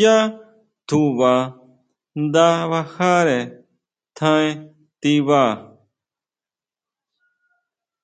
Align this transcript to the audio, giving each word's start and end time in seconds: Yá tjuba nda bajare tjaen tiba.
Yá 0.00 0.16
tjuba 0.86 1.32
nda 2.22 2.48
bajare 2.70 3.38
tjaen 4.16 4.54
tiba. 5.00 5.42